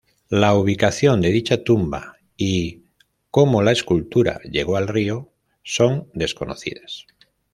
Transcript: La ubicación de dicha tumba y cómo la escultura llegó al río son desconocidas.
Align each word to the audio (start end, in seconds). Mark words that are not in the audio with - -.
La 0.31 0.55
ubicación 0.55 1.21
de 1.21 1.29
dicha 1.29 1.63
tumba 1.63 2.17
y 2.35 2.85
cómo 3.29 3.61
la 3.61 3.71
escultura 3.71 4.39
llegó 4.49 4.75
al 4.77 4.87
río 4.87 5.29
son 5.61 6.09
desconocidas. 6.15 7.05